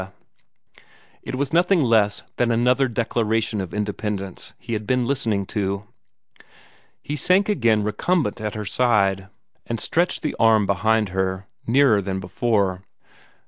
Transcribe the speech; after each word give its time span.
It 1.21 1.35
was 1.35 1.53
nothing 1.53 1.79
less 1.83 2.23
than 2.37 2.49
another 2.49 2.87
Declaration 2.87 3.61
of 3.61 3.71
Independence 3.71 4.55
he 4.57 4.73
had 4.73 4.87
been 4.87 5.05
listening 5.05 5.45
to. 5.53 5.83
He 7.03 7.15
sank 7.15 7.47
again 7.47 7.83
recumbent 7.83 8.41
at 8.41 8.55
her 8.55 8.65
side, 8.65 9.27
and 9.67 9.79
stretched 9.79 10.23
the 10.23 10.35
arm 10.39 10.65
behind 10.65 11.09
her, 11.09 11.45
nearer 11.67 12.01
than 12.01 12.19
before. 12.19 12.81